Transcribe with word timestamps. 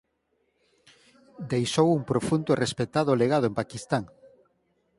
Deixou 1.51 1.87
un 1.97 2.01
profundo 2.11 2.49
e 2.51 2.59
respectado 2.63 3.17
legado 3.21 3.45
en 3.47 3.57
Paquistán. 3.59 4.03